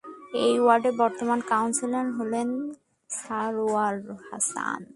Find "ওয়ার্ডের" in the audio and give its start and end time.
0.63-0.95